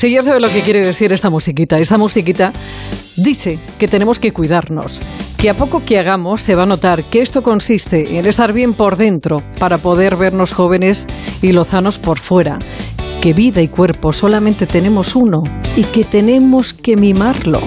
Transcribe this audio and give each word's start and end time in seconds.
Sí, 0.00 0.10
ya 0.10 0.22
sabe 0.22 0.40
lo 0.40 0.48
que 0.48 0.62
quiere 0.62 0.82
decir 0.82 1.12
esta 1.12 1.28
musiquita. 1.28 1.76
Esta 1.76 1.98
musiquita 1.98 2.54
dice 3.16 3.58
que 3.78 3.86
tenemos 3.86 4.18
que 4.18 4.32
cuidarnos, 4.32 5.02
que 5.36 5.50
a 5.50 5.54
poco 5.54 5.84
que 5.84 5.98
hagamos 5.98 6.40
se 6.40 6.54
va 6.54 6.62
a 6.62 6.66
notar 6.66 7.04
que 7.04 7.20
esto 7.20 7.42
consiste 7.42 8.18
en 8.18 8.24
estar 8.24 8.54
bien 8.54 8.72
por 8.72 8.96
dentro 8.96 9.42
para 9.58 9.76
poder 9.76 10.16
vernos 10.16 10.54
jóvenes 10.54 11.06
y 11.42 11.52
lozanos 11.52 11.98
por 11.98 12.18
fuera, 12.18 12.58
que 13.20 13.34
vida 13.34 13.60
y 13.60 13.68
cuerpo 13.68 14.10
solamente 14.14 14.64
tenemos 14.64 15.14
uno 15.14 15.42
y 15.76 15.84
que 15.84 16.04
tenemos 16.04 16.72
que 16.72 16.96
mimarlo. 16.96 17.60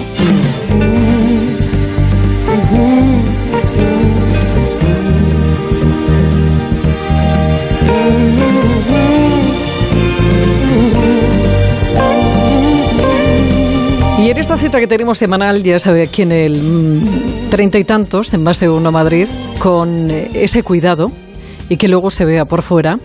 Esta 14.54 14.66
cita 14.66 14.78
que 14.78 14.86
tenemos 14.86 15.18
semanal, 15.18 15.64
ya 15.64 15.80
sabe, 15.80 16.02
aquí 16.02 16.22
en 16.22 16.30
el 16.30 16.62
mm, 16.62 17.50
treinta 17.50 17.76
y 17.76 17.82
tantos, 17.82 18.32
en 18.34 18.44
más 18.44 18.60
de 18.60 18.68
uno 18.68 18.92
Madrid, 18.92 19.26
con 19.58 20.08
eh, 20.08 20.30
ese 20.32 20.62
cuidado 20.62 21.08
y 21.68 21.76
que 21.76 21.88
luego 21.88 22.08
se 22.08 22.24
vea 22.24 22.44
por 22.44 22.62
fuera. 22.62 22.98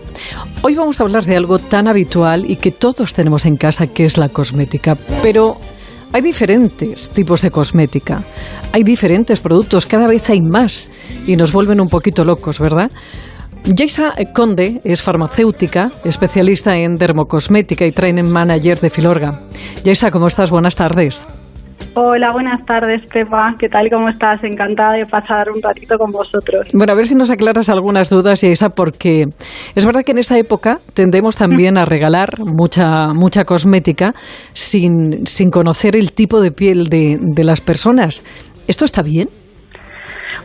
Hoy 0.62 0.76
vamos 0.76 1.00
a 1.00 1.02
hablar 1.02 1.24
de 1.24 1.36
algo 1.36 1.58
tan 1.58 1.88
habitual 1.88 2.48
y 2.48 2.54
que 2.54 2.70
todos 2.70 3.14
tenemos 3.14 3.46
en 3.46 3.56
casa, 3.56 3.88
que 3.88 4.04
es 4.04 4.16
la 4.16 4.28
cosmética. 4.28 4.94
Pero 5.24 5.56
hay 6.12 6.22
diferentes 6.22 7.10
tipos 7.10 7.42
de 7.42 7.50
cosmética, 7.50 8.22
hay 8.70 8.84
diferentes 8.84 9.40
productos, 9.40 9.86
cada 9.86 10.06
vez 10.06 10.30
hay 10.30 10.42
más 10.42 10.88
y 11.26 11.34
nos 11.34 11.50
vuelven 11.50 11.80
un 11.80 11.88
poquito 11.88 12.24
locos, 12.24 12.60
¿verdad? 12.60 12.92
Jaisa 13.64 14.14
Conde 14.32 14.80
es 14.84 15.02
farmacéutica, 15.02 15.90
especialista 16.04 16.76
en 16.76 16.94
dermocosmética 16.94 17.86
y 17.86 17.90
training 17.90 18.30
manager 18.30 18.78
de 18.78 18.90
Filorga. 18.90 19.40
Jaisa, 19.84 20.12
¿cómo 20.12 20.28
estás? 20.28 20.50
Buenas 20.50 20.76
tardes. 20.76 21.26
Hola, 21.94 22.32
buenas 22.32 22.64
tardes, 22.66 23.02
Pepa. 23.12 23.56
¿Qué 23.58 23.68
tal? 23.68 23.90
¿Cómo 23.90 24.08
estás? 24.08 24.42
Encantada 24.44 24.92
de 24.92 25.06
pasar 25.06 25.50
un 25.50 25.60
ratito 25.60 25.96
con 25.98 26.12
vosotros. 26.12 26.68
Bueno, 26.72 26.92
a 26.92 26.96
ver 26.96 27.04
si 27.04 27.16
nos 27.16 27.32
aclaras 27.32 27.68
algunas 27.68 28.08
dudas, 28.08 28.40
Jaisa, 28.40 28.68
porque 28.70 29.26
es 29.74 29.84
verdad 29.84 30.02
que 30.04 30.12
en 30.12 30.18
esta 30.18 30.38
época 30.38 30.78
tendemos 30.94 31.36
también 31.36 31.76
a 31.76 31.84
regalar 31.84 32.38
mucha, 32.38 33.12
mucha 33.12 33.44
cosmética 33.44 34.14
sin, 34.52 35.26
sin 35.26 35.50
conocer 35.50 35.96
el 35.96 36.12
tipo 36.12 36.40
de 36.40 36.52
piel 36.52 36.84
de, 36.84 37.18
de 37.20 37.44
las 37.44 37.60
personas. 37.60 38.22
¿Esto 38.68 38.84
está 38.84 39.02
bien? 39.02 39.28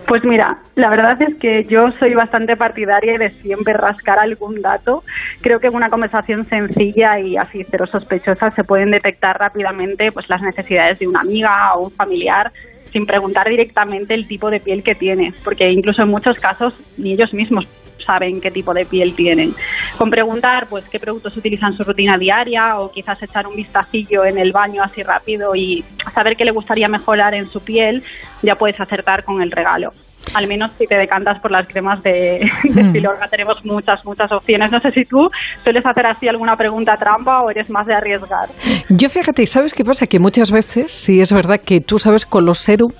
Pues 0.07 0.23
mira, 0.23 0.59
la 0.75 0.89
verdad 0.89 1.21
es 1.21 1.35
que 1.35 1.65
yo 1.65 1.89
soy 1.91 2.13
bastante 2.13 2.55
partidaria 2.55 3.17
de 3.17 3.31
siempre 3.31 3.73
rascar 3.73 4.19
algún 4.19 4.61
dato. 4.61 5.03
Creo 5.41 5.59
que 5.59 5.67
en 5.67 5.75
una 5.75 5.89
conversación 5.89 6.45
sencilla 6.45 7.19
y 7.19 7.37
así 7.37 7.65
cero 7.69 7.87
sospechosa 7.87 8.51
se 8.51 8.63
pueden 8.63 8.91
detectar 8.91 9.39
rápidamente 9.39 10.11
pues 10.11 10.29
las 10.29 10.41
necesidades 10.41 10.99
de 10.99 11.07
una 11.07 11.21
amiga 11.21 11.73
o 11.75 11.85
un 11.85 11.91
familiar 11.91 12.51
sin 12.91 13.05
preguntar 13.05 13.49
directamente 13.49 14.13
el 14.13 14.27
tipo 14.27 14.49
de 14.49 14.59
piel 14.59 14.81
que 14.83 14.95
tiene, 14.95 15.33
porque 15.43 15.69
incluso 15.69 16.03
en 16.03 16.09
muchos 16.09 16.37
casos 16.37 16.79
ni 16.97 17.13
ellos 17.13 17.33
mismos 17.33 17.67
saben 18.05 18.39
qué 18.39 18.51
tipo 18.51 18.73
de 18.73 18.85
piel 18.85 19.13
tienen. 19.15 19.53
Con 19.97 20.09
preguntar 20.09 20.67
pues 20.69 20.87
qué 20.89 20.99
productos 20.99 21.37
utilizan 21.37 21.71
en 21.71 21.77
su 21.77 21.83
rutina 21.83 22.17
diaria 22.17 22.77
o 22.79 22.91
quizás 22.91 23.21
echar 23.23 23.47
un 23.47 23.55
vistacillo 23.55 24.25
en 24.25 24.37
el 24.37 24.51
baño 24.51 24.81
así 24.83 25.01
rápido 25.03 25.55
y 25.55 25.83
saber 26.13 26.35
qué 26.37 26.43
le 26.43 26.51
gustaría 26.51 26.87
mejorar 26.87 27.33
en 27.33 27.47
su 27.47 27.61
piel, 27.61 28.03
ya 28.43 28.55
puedes 28.55 28.79
acertar 28.79 29.23
con 29.23 29.41
el 29.41 29.51
regalo. 29.51 29.91
Al 30.33 30.47
menos 30.47 30.73
si 30.73 30.85
te 30.85 30.95
decantas 30.95 31.39
por 31.39 31.51
las 31.51 31.67
cremas 31.67 32.01
de, 32.03 32.11
de 32.63 32.83
Mm. 32.83 32.91
Filorga, 32.91 33.27
tenemos 33.27 33.63
muchas, 33.63 34.05
muchas 34.05 34.31
opciones. 34.31 34.71
No 34.71 34.79
sé 34.79 34.91
si 34.91 35.03
tú 35.03 35.29
sueles 35.63 35.85
hacer 35.85 36.05
así 36.05 36.27
alguna 36.27 36.55
pregunta 36.55 36.93
trampa 36.97 37.41
o 37.41 37.49
eres 37.49 37.69
más 37.69 37.85
de 37.87 37.95
arriesgar. 37.95 38.49
Yo 38.89 39.09
fíjate, 39.09 39.45
¿sabes 39.45 39.73
qué 39.73 39.83
pasa? 39.83 40.07
Que 40.07 40.19
muchas 40.19 40.51
veces, 40.51 40.91
sí 40.91 41.21
es 41.21 41.31
verdad 41.31 41.59
que 41.63 41.79
tú 41.79 41.99
sabes 41.99 42.25
con 42.25 42.45
los 42.45 42.59
serum 42.59 42.91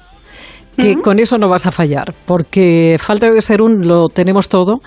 que 0.77 0.95
con 0.95 1.19
eso 1.19 1.37
no 1.37 1.49
vas 1.49 1.65
a 1.65 1.71
fallar, 1.71 2.13
porque 2.25 2.97
falta 2.99 3.29
de 3.29 3.41
serum 3.41 3.81
lo 3.81 4.09
tenemos 4.09 4.49
todo, 4.49 4.79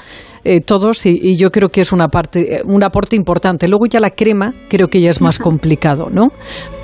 eh, 0.45 0.61
todos, 0.61 1.07
y, 1.07 1.19
y 1.21 1.37
yo 1.37 1.51
creo 1.51 1.69
que 1.69 1.81
es 1.81 1.93
una 1.93 2.09
parte, 2.09 2.57
eh, 2.57 2.63
un 2.65 2.83
aporte 2.83 3.17
importante. 3.17 3.69
Luego 3.69 3.87
ya 3.87 4.01
la 4.01 4.11
crema 4.11 4.53
creo 4.69 4.89
que 4.89 5.01
ya 5.01 5.11
es 5.11 5.21
más 5.21 5.39
complicado, 5.39 6.09
¿no? 6.11 6.29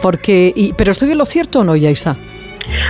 Porque, 0.03 0.53
y, 0.55 0.73
pero 0.75 0.93
estoy 0.93 1.13
en 1.13 1.19
lo 1.19 1.25
cierto 1.25 1.61
o 1.61 1.65
no, 1.65 1.77
Yaisa. 1.77 2.17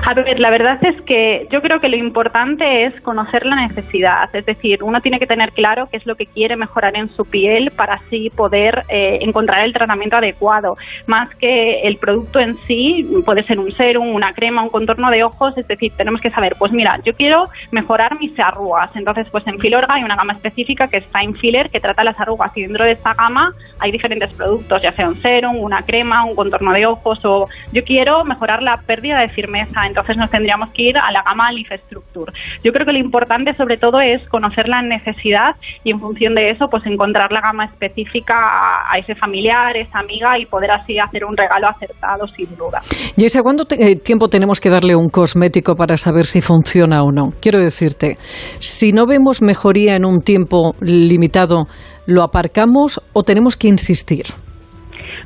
A 0.06 0.12
la 0.14 0.50
verdad 0.50 0.78
es 0.84 1.00
que 1.02 1.48
yo 1.50 1.62
creo 1.62 1.80
que 1.80 1.88
lo 1.88 1.96
importante 1.96 2.84
es 2.84 3.00
conocer 3.00 3.46
la 3.46 3.56
necesidad, 3.56 4.28
es 4.34 4.44
decir, 4.44 4.82
uno 4.82 5.00
tiene 5.00 5.18
que 5.18 5.26
tener 5.26 5.52
claro 5.52 5.88
qué 5.90 5.96
es 5.96 6.04
lo 6.04 6.14
que 6.14 6.26
quiere 6.26 6.56
mejorar 6.56 6.94
en 6.94 7.08
su 7.08 7.24
piel 7.24 7.70
para 7.70 7.94
así 7.94 8.28
poder 8.28 8.84
eh, 8.90 9.20
encontrar 9.22 9.64
el 9.64 9.72
tratamiento 9.72 10.16
adecuado, 10.16 10.76
más 11.06 11.34
que 11.36 11.80
el 11.82 11.96
producto 11.96 12.38
en 12.38 12.54
sí, 12.66 13.08
puede 13.24 13.44
ser 13.44 13.58
un 13.58 13.72
serum, 13.72 14.14
una 14.14 14.34
crema, 14.34 14.62
un 14.62 14.68
contorno 14.68 15.10
de 15.10 15.24
ojos, 15.24 15.56
es 15.56 15.66
decir, 15.66 15.90
tenemos 15.96 16.20
que 16.20 16.30
saber, 16.30 16.52
pues 16.58 16.70
mira, 16.70 17.00
yo 17.02 17.14
quiero 17.14 17.46
mejorar 17.70 18.18
mis 18.20 18.38
arrugas, 18.38 18.94
entonces 18.94 19.26
pues 19.30 19.46
en 19.46 19.58
Filorga 19.58 19.94
hay 19.94 20.04
una 20.04 20.16
gama 20.16 20.34
específica 20.34 20.86
que 20.88 20.98
es 20.98 21.06
Fine 21.06 21.32
Filler 21.38 21.70
que 21.70 21.80
trata 21.80 22.04
las 22.04 22.20
arrugas. 22.20 22.52
Y 22.54 22.62
dentro 22.62 22.84
de 22.84 22.92
esta 22.92 23.14
gama 23.14 23.54
hay 23.80 23.90
diferentes 23.90 24.34
productos, 24.34 24.82
ya 24.82 24.92
sea 24.92 25.08
un 25.08 25.14
serum, 25.14 25.56
una 25.56 25.80
crema, 25.80 26.24
un 26.24 26.34
contorno 26.34 26.72
de 26.72 26.84
ojos 26.84 27.24
o 27.24 27.48
yo 27.72 27.84
quiero 27.84 28.22
mejorar 28.24 28.62
la 28.62 28.76
pérdida 28.76 29.20
de 29.20 29.28
firmeza, 29.28 29.86
entonces 29.94 30.16
nos 30.16 30.28
tendríamos 30.28 30.70
que 30.72 30.82
ir 30.90 30.98
a 30.98 31.12
la 31.12 31.22
gama 31.22 31.52
Leaf 31.52 31.70
Structure. 31.86 32.32
Yo 32.64 32.72
creo 32.72 32.84
que 32.84 32.92
lo 32.92 32.98
importante 32.98 33.54
sobre 33.54 33.76
todo 33.76 34.00
es 34.00 34.20
conocer 34.28 34.66
la 34.68 34.82
necesidad 34.82 35.54
y 35.84 35.92
en 35.92 36.00
función 36.00 36.34
de 36.34 36.50
eso 36.50 36.66
pues 36.68 36.84
encontrar 36.84 37.30
la 37.30 37.40
gama 37.40 37.66
específica 37.66 38.34
a, 38.34 38.98
ese 38.98 39.14
familiar, 39.14 39.76
esa 39.76 40.00
amiga 40.00 40.36
y 40.36 40.46
poder 40.46 40.72
así 40.72 40.98
hacer 40.98 41.24
un 41.24 41.36
regalo 41.36 41.68
acertado 41.68 42.26
sin 42.26 42.56
duda. 42.56 42.80
Yaisa, 43.16 43.40
¿cuánto 43.42 43.66
te- 43.66 43.76
eh, 43.92 43.94
tiempo 43.96 44.26
tenemos 44.28 44.60
que 44.60 44.68
darle 44.68 44.96
un 44.96 45.08
cosmético 45.10 45.76
para 45.76 45.96
saber 45.96 46.24
si 46.24 46.40
funciona 46.40 47.04
o 47.04 47.12
no? 47.12 47.30
Quiero 47.40 47.60
decirte, 47.60 48.16
si 48.58 48.92
no 48.92 49.06
vemos 49.06 49.42
mejoría 49.42 49.94
en 49.94 50.04
un 50.04 50.22
tiempo 50.22 50.72
limitado, 50.80 51.66
¿lo 52.06 52.22
aparcamos 52.24 53.00
o 53.12 53.22
tenemos 53.22 53.56
que 53.56 53.68
insistir? 53.68 54.24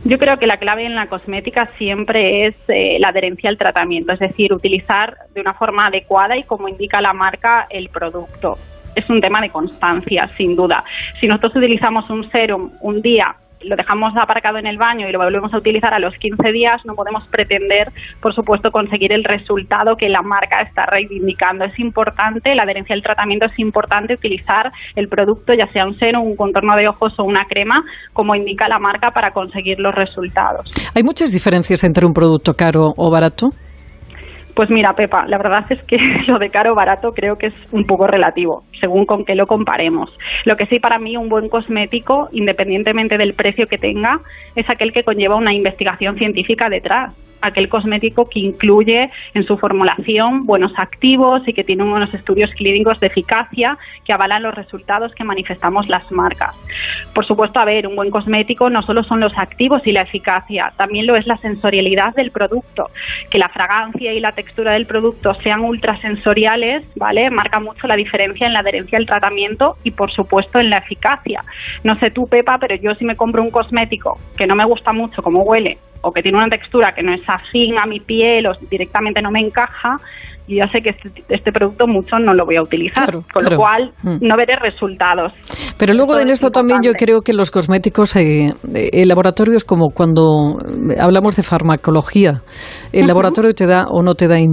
Yo 0.04 0.18
creo 0.18 0.38
que 0.38 0.46
la 0.46 0.58
clave 0.58 0.84
en 0.84 0.94
la 0.94 1.08
cosmética 1.08 1.70
siempre 1.76 2.46
es 2.46 2.54
eh, 2.68 2.98
la 3.00 3.08
adherencia 3.08 3.50
al 3.50 3.58
tratamiento, 3.58 4.12
es 4.12 4.20
decir, 4.20 4.52
utilizar 4.52 5.16
de 5.34 5.40
una 5.40 5.54
forma 5.54 5.86
adecuada 5.86 6.36
y 6.36 6.44
como 6.44 6.68
indica 6.68 7.00
la 7.00 7.12
marca 7.12 7.66
el 7.68 7.88
producto. 7.88 8.56
Es 8.94 9.08
un 9.10 9.20
tema 9.20 9.40
de 9.40 9.50
constancia, 9.50 10.30
sin 10.36 10.56
duda. 10.56 10.84
Si 11.20 11.26
nosotros 11.26 11.56
utilizamos 11.56 12.08
un 12.10 12.30
serum 12.30 12.70
un 12.80 13.02
día, 13.02 13.34
lo 13.62 13.76
dejamos 13.76 14.12
aparcado 14.16 14.58
en 14.58 14.66
el 14.66 14.78
baño 14.78 15.08
y 15.08 15.12
lo 15.12 15.18
volvemos 15.18 15.52
a 15.52 15.58
utilizar 15.58 15.92
a 15.94 15.98
los 15.98 16.14
15 16.14 16.52
días, 16.52 16.80
no 16.84 16.94
podemos 16.94 17.26
pretender, 17.28 17.92
por 18.20 18.34
supuesto, 18.34 18.70
conseguir 18.70 19.12
el 19.12 19.24
resultado 19.24 19.96
que 19.96 20.08
la 20.08 20.22
marca 20.22 20.60
está 20.60 20.86
reivindicando. 20.86 21.64
Es 21.64 21.78
importante, 21.78 22.54
la 22.54 22.62
adherencia 22.62 22.94
al 22.94 23.02
tratamiento 23.02 23.46
es 23.46 23.58
importante 23.58 24.14
utilizar 24.14 24.72
el 24.94 25.08
producto, 25.08 25.54
ya 25.54 25.66
sea 25.72 25.86
un 25.86 25.98
serum, 25.98 26.24
un 26.24 26.36
contorno 26.36 26.76
de 26.76 26.88
ojos 26.88 27.14
o 27.18 27.24
una 27.24 27.44
crema, 27.44 27.82
como 28.12 28.34
indica 28.34 28.68
la 28.68 28.78
marca 28.78 29.10
para 29.10 29.32
conseguir 29.32 29.80
los 29.80 29.94
resultados. 29.94 30.68
¿Hay 30.94 31.02
muchas 31.02 31.32
diferencias 31.32 31.84
entre 31.84 32.06
un 32.06 32.12
producto 32.12 32.54
caro 32.54 32.92
o 32.96 33.10
barato? 33.10 33.50
Pues 34.58 34.70
mira, 34.70 34.92
Pepa, 34.94 35.24
la 35.28 35.38
verdad 35.38 35.64
es 35.70 35.80
que 35.84 35.98
lo 36.26 36.40
de 36.40 36.50
caro 36.50 36.74
barato 36.74 37.14
creo 37.14 37.38
que 37.38 37.46
es 37.46 37.54
un 37.70 37.84
poco 37.84 38.08
relativo, 38.08 38.64
según 38.80 39.06
con 39.06 39.24
qué 39.24 39.36
lo 39.36 39.46
comparemos. 39.46 40.10
Lo 40.46 40.56
que 40.56 40.66
sí 40.66 40.80
para 40.80 40.98
mí 40.98 41.16
un 41.16 41.28
buen 41.28 41.48
cosmético, 41.48 42.28
independientemente 42.32 43.18
del 43.18 43.34
precio 43.34 43.68
que 43.68 43.78
tenga, 43.78 44.20
es 44.56 44.68
aquel 44.68 44.92
que 44.92 45.04
conlleva 45.04 45.36
una 45.36 45.54
investigación 45.54 46.16
científica 46.16 46.68
detrás. 46.68 47.12
Aquel 47.40 47.68
cosmético 47.68 48.28
que 48.28 48.40
incluye 48.40 49.12
en 49.32 49.44
su 49.44 49.56
formulación 49.58 50.44
buenos 50.44 50.72
activos 50.76 51.46
y 51.46 51.52
que 51.52 51.62
tiene 51.62 51.84
unos 51.84 52.12
estudios 52.12 52.50
clínicos 52.50 52.98
de 52.98 53.06
eficacia 53.06 53.78
que 54.04 54.12
avalan 54.12 54.42
los 54.42 54.56
resultados 54.56 55.14
que 55.14 55.22
manifestamos 55.22 55.88
las 55.88 56.10
marcas. 56.10 56.56
Por 57.14 57.24
supuesto, 57.24 57.60
a 57.60 57.64
ver, 57.64 57.86
un 57.86 57.94
buen 57.94 58.10
cosmético 58.10 58.70
no 58.70 58.82
solo 58.82 59.04
son 59.04 59.20
los 59.20 59.38
activos 59.38 59.86
y 59.86 59.92
la 59.92 60.00
eficacia, 60.00 60.72
también 60.76 61.06
lo 61.06 61.14
es 61.14 61.28
la 61.28 61.36
sensorialidad 61.36 62.12
del 62.16 62.32
producto. 62.32 62.90
Que 63.30 63.38
la 63.38 63.48
fragancia 63.50 64.12
y 64.12 64.18
la 64.18 64.32
textura 64.32 64.47
del 64.56 64.86
producto 64.86 65.34
sean 65.34 65.60
ultrasensoriales, 65.60 66.86
¿vale? 66.96 67.30
Marca 67.30 67.60
mucho 67.60 67.86
la 67.86 67.96
diferencia 67.96 68.46
en 68.46 68.52
la 68.52 68.60
adherencia 68.60 68.98
al 68.98 69.06
tratamiento 69.06 69.76
y, 69.84 69.92
por 69.92 70.10
supuesto, 70.10 70.58
en 70.58 70.70
la 70.70 70.78
eficacia. 70.78 71.42
No 71.84 71.96
sé 71.96 72.10
tú, 72.10 72.26
Pepa, 72.26 72.58
pero 72.58 72.74
yo 72.76 72.94
si 72.94 73.04
me 73.04 73.16
compro 73.16 73.42
un 73.42 73.50
cosmético 73.50 74.18
que 74.36 74.46
no 74.46 74.56
me 74.56 74.64
gusta 74.64 74.92
mucho 74.92 75.22
cómo 75.22 75.42
huele 75.42 75.78
o 76.00 76.12
que 76.12 76.22
tiene 76.22 76.38
una 76.38 76.48
textura 76.48 76.92
que 76.92 77.02
no 77.02 77.12
es 77.12 77.22
afín 77.26 77.78
a 77.78 77.86
mi 77.86 78.00
piel 78.00 78.46
o 78.46 78.54
directamente 78.70 79.22
no 79.22 79.30
me 79.30 79.40
encaja, 79.40 79.96
yo 80.48 80.56
ya 80.64 80.72
sé 80.72 80.80
que 80.80 80.90
este, 80.90 81.22
este 81.28 81.52
producto 81.52 81.86
mucho 81.86 82.18
no 82.18 82.32
lo 82.34 82.44
voy 82.46 82.56
a 82.56 82.62
utilizar, 82.62 83.04
Claro, 83.04 83.20
con 83.32 83.42
claro. 83.44 83.50
lo 83.50 83.56
cual 83.56 83.92
Mm. 84.02 84.26
no 84.26 84.36
veré 84.36 84.56
resultados. 84.56 85.32
Pero 85.78 85.94
luego 85.94 86.12
Esto 86.14 86.22
en 86.22 86.28
es 86.28 86.34
esto 86.34 86.50
también 86.50 86.80
yo 86.82 86.92
creo 86.92 87.20
que 87.20 87.32
los 87.32 87.50
cosméticos, 87.50 88.16
eh, 88.16 88.48
eh, 88.74 88.90
el 88.92 89.08
laboratorio 89.08 89.56
es 89.56 89.64
como 89.64 89.90
cuando 89.90 90.56
eh, 90.90 90.96
hablamos 91.00 91.36
de 91.36 91.42
farmacología. 91.42 92.42
El 92.92 93.06
laboratorio 93.06 93.52
te 93.54 93.66
da 93.66 93.86
o 93.90 94.02
no 94.02 94.14
te 94.14 94.26
da 94.26 94.38
eh, 94.38 94.48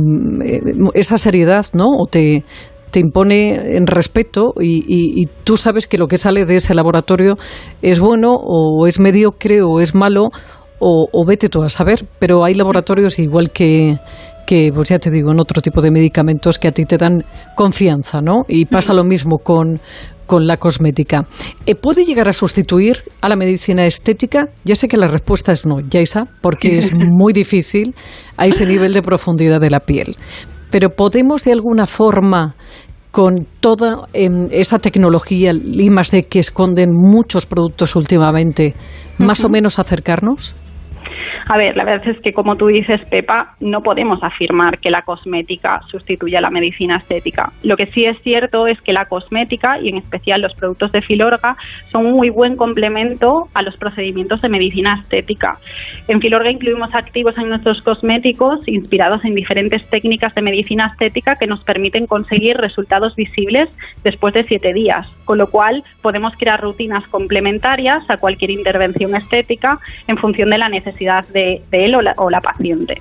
esa 0.94 1.18
seriedad, 1.18 1.66
¿no? 1.74 1.86
O 1.88 2.06
te, 2.06 2.44
te 2.92 3.00
impone 3.00 3.76
en 3.78 3.88
respeto 3.88 4.54
y, 4.60 4.78
y- 4.88 5.22
y 5.22 5.26
tú 5.44 5.58
sabes 5.58 5.88
que 5.88 5.98
lo 5.98 6.08
que 6.08 6.18
sale 6.18 6.46
de 6.46 6.56
ese 6.58 6.74
laboratorio 6.76 7.36
es 7.82 8.00
bueno 8.00 8.34
o 8.36 8.86
es 8.88 9.00
mediocre 9.00 9.62
o 9.64 9.80
es 9.80 9.96
malo 9.96 10.30
o, 10.80 11.26
vete 11.26 11.50
tú 11.50 11.64
a 11.64 11.70
saber, 11.70 12.06
pero 12.20 12.44
hay 12.44 12.54
laboratorios 12.54 13.18
igual 13.18 13.50
que 13.50 13.98
que, 14.46 14.72
pues 14.74 14.90
ya 14.90 15.00
te 15.00 15.12
digo, 15.12 15.32
en 15.32 15.40
otro 15.40 15.62
tipo 15.62 15.82
de 15.82 15.92
medicamentos 15.92 16.60
que 16.60 16.68
a 16.68 16.72
ti 16.72 16.84
te 16.86 16.98
dan 16.98 17.24
confianza, 17.56 18.22
¿no? 18.22 18.46
Y 18.48 18.66
pasa 18.66 18.94
lo 18.94 19.04
mismo 19.04 19.38
con, 19.38 19.80
con 20.26 20.48
la 20.48 20.58
cosmética. 20.58 21.26
Eh, 21.66 21.76
¿Puede 21.76 22.06
llegar 22.06 22.30
a 22.30 22.34
sustituir 22.34 23.04
a 23.22 23.30
la 23.30 23.36
medicina 23.36 23.86
estética? 23.86 24.50
Ya 24.64 24.76
sé 24.76 24.88
que 24.88 24.98
la 24.98 25.08
respuesta 25.08 25.52
es 25.52 25.66
no, 25.66 25.80
Yaisa, 25.80 26.26
porque 26.42 26.78
es 26.78 26.92
muy 26.94 27.34
difícil 27.34 27.96
a 28.38 28.48
ese 28.48 28.66
nivel 28.66 28.94
de 28.94 29.02
profundidad 29.02 29.60
de 29.60 29.70
la 29.70 29.80
piel. 29.80 30.16
Pero 30.72 30.90
¿podemos 30.90 31.44
de 31.44 31.54
alguna 31.54 31.86
forma 31.86 32.56
con 33.12 33.48
toda 33.62 34.10
em, 34.12 34.48
esa 34.52 34.78
tecnología 34.78 35.54
I 35.54 35.90
D 36.12 36.24
que 36.24 36.40
esconden 36.40 36.90
muchos 36.92 37.46
productos 37.46 37.96
últimamente, 37.96 38.76
más 39.18 39.46
o 39.46 39.50
menos 39.50 39.80
acercarnos? 39.80 40.54
A 41.48 41.58
ver, 41.58 41.78
la 41.78 41.84
verdad 41.84 42.08
es 42.08 42.20
que 42.22 42.34
como 42.34 42.56
tú 42.56 42.68
dices, 42.68 43.08
Pepa, 43.08 43.54
no 43.60 43.84
podemos 43.84 44.24
afirmar 44.24 44.80
que 44.80 44.90
la 44.90 45.04
cosmética 45.04 45.80
sustituya 45.92 46.40
a 46.40 46.42
la 46.42 46.50
medicina 46.50 46.98
estética. 46.98 47.52
Lo 47.62 47.78
que 47.78 47.86
sí 47.88 48.04
es 48.04 48.20
cierto 48.24 48.66
es 48.66 48.82
que 48.82 48.94
la 48.94 49.06
cosmética, 49.06 49.80
y 49.80 49.90
en 49.90 49.98
especial 49.98 50.42
los 50.42 50.56
productos 50.56 50.92
de 50.92 51.04
Filorga, 51.04 51.56
son 51.92 52.08
un 52.08 52.14
muy 52.14 52.32
buen 52.32 52.56
complemento 52.56 53.48
a 53.54 53.62
los 53.62 53.78
procedimientos 53.78 54.42
de 54.42 54.50
medicina 54.50 55.00
estética. 55.00 55.60
En 56.08 56.20
Filorga 56.20 56.50
incluimos 56.50 56.96
activos 56.96 57.38
en 57.38 57.50
nuestros 57.50 57.80
cosméticos 57.84 58.68
inspirados 58.68 59.24
en 59.24 59.36
diferentes 59.36 59.88
técnicas 59.90 60.34
de 60.34 60.42
medicina 60.42 60.88
estética 60.88 61.36
que 61.36 61.46
nos 61.46 61.64
permiten 61.64 62.08
conseguir 62.08 62.58
resultados 62.58 63.16
visibles 63.16 63.70
después 64.04 64.34
de 64.34 64.46
siete 64.46 64.74
días, 64.74 65.08
con 65.26 65.38
lo 65.38 65.48
cual 65.52 65.84
podemos 66.02 66.34
crear 66.38 66.60
rutinas 66.60 67.08
complementarias 67.08 68.10
a 68.10 68.18
cualquier 68.18 68.50
intervención 68.50 69.16
estética 69.16 69.78
en 70.08 70.18
función 70.18 70.50
de 70.50 70.58
la 70.58 70.70
necesidad 70.70 71.24
de, 71.36 71.62
él 71.72 71.96
o 71.96 72.30
la, 72.30 72.42
paciente. 72.42 72.96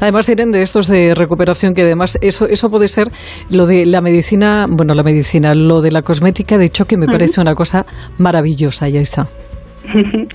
Además 0.00 0.26
tienen 0.26 0.50
de 0.50 0.62
estos 0.62 0.88
de 0.88 1.14
recuperación 1.14 1.74
que 1.74 1.82
además 1.82 2.18
eso 2.22 2.46
eso 2.48 2.70
puede 2.70 2.88
ser 2.88 3.08
lo 3.50 3.66
de 3.66 3.84
la 3.84 4.00
medicina, 4.00 4.66
bueno, 4.68 4.94
la 4.94 5.02
medicina, 5.02 5.54
lo 5.54 5.82
de 5.82 5.92
la 5.92 6.02
cosmética 6.02 6.56
de 6.56 6.64
hecho 6.64 6.86
que 6.86 6.96
me 6.96 7.06
parece 7.06 7.40
una 7.40 7.54
cosa 7.54 7.84
maravillosa, 8.16 8.88
Yaisa. 8.88 9.28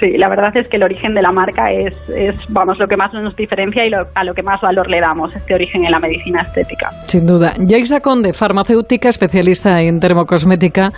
Sí, 0.00 0.16
la 0.16 0.28
verdad 0.28 0.56
es 0.56 0.68
que 0.68 0.76
el 0.76 0.84
origen 0.84 1.12
de 1.12 1.22
la 1.22 1.32
marca 1.32 1.72
es, 1.72 1.94
es 2.08 2.36
vamos, 2.48 2.78
lo 2.78 2.86
que 2.86 2.96
más 2.96 3.12
nos 3.12 3.34
diferencia 3.34 3.84
y 3.84 3.90
a 3.92 4.24
lo 4.24 4.34
que 4.34 4.42
más 4.42 4.60
valor 4.60 4.88
le 4.88 5.00
damos, 5.00 5.34
este 5.34 5.54
origen 5.54 5.84
en 5.84 5.90
la 5.90 5.98
medicina 5.98 6.42
estética. 6.42 6.90
Sin 7.06 7.26
duda. 7.26 7.54
Yaisa 7.58 8.00
Conde, 8.00 8.32
farmacéutica, 8.32 9.08
especialista 9.08 9.80
en 9.80 9.98
dermocosmética 9.98 10.90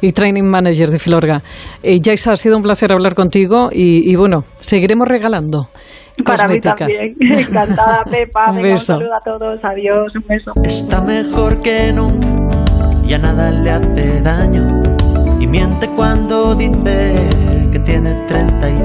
y 0.00 0.12
training 0.12 0.44
manager 0.44 0.88
de 0.88 0.98
Filorga. 0.98 1.42
Eh, 1.82 2.00
Yaisa, 2.00 2.32
ha 2.32 2.36
sido 2.36 2.56
un 2.56 2.62
placer 2.62 2.92
hablar 2.92 3.14
contigo 3.14 3.68
y, 3.70 4.14
bueno, 4.16 4.44
seguiremos 4.56 5.06
regalando. 5.06 5.68
Para 6.24 6.48
mí 6.48 6.58
también. 6.60 7.14
Encantada, 7.20 8.04
Pepa. 8.10 8.50
un, 8.50 8.62
beso. 8.62 8.94
un 8.94 9.00
saludo 9.00 9.14
a 9.14 9.20
todos. 9.20 9.64
Adiós. 9.64 10.14
Un 10.16 10.24
beso. 10.26 10.52
Está 10.64 11.02
mejor 11.02 11.60
que 11.60 11.92
nunca. 11.92 12.26
Ya 13.04 13.18
nada 13.18 13.50
le 13.50 13.70
hace 13.70 14.22
daño. 14.22 14.82
Y 15.38 15.46
miente 15.46 15.88
cuando 15.94 16.54
dice 16.54 17.14
que 17.76 17.80
tiene 17.80 18.14
treinta 18.26 18.70
y 18.70 18.72
tantos. 18.72 18.76